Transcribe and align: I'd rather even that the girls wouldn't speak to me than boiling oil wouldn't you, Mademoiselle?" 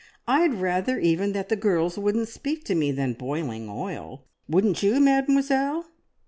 I'd 0.27 0.55
rather 0.55 0.97
even 0.97 1.33
that 1.33 1.49
the 1.49 1.55
girls 1.55 1.95
wouldn't 1.95 2.27
speak 2.27 2.63
to 2.63 2.73
me 2.73 2.91
than 2.91 3.13
boiling 3.13 3.69
oil 3.69 4.25
wouldn't 4.49 4.81
you, 4.81 4.99
Mademoiselle?" 4.99 5.91